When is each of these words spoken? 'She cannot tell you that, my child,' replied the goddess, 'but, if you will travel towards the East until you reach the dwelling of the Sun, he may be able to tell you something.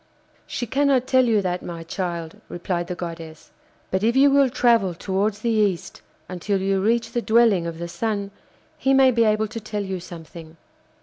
'She 0.47 0.65
cannot 0.65 1.05
tell 1.05 1.25
you 1.25 1.43
that, 1.43 1.61
my 1.61 1.83
child,' 1.83 2.41
replied 2.49 2.87
the 2.87 2.95
goddess, 2.95 3.51
'but, 3.91 4.01
if 4.03 4.15
you 4.15 4.31
will 4.31 4.49
travel 4.49 4.95
towards 4.95 5.41
the 5.41 5.51
East 5.51 6.01
until 6.27 6.59
you 6.59 6.81
reach 6.81 7.11
the 7.11 7.21
dwelling 7.21 7.67
of 7.67 7.77
the 7.77 7.87
Sun, 7.87 8.31
he 8.79 8.95
may 8.95 9.11
be 9.11 9.25
able 9.25 9.47
to 9.47 9.59
tell 9.59 9.83
you 9.83 9.99
something. 9.99 10.57